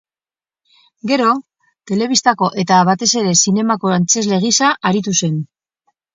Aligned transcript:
Gero, 1.11 1.27
telebistako 1.91 2.49
eta, 2.65 2.79
batez 2.91 3.11
ere, 3.23 3.35
zinemako 3.45 3.93
antzezle 4.01 4.43
gisa 4.47 4.73
aritu 4.93 5.17
zen. 5.23 5.39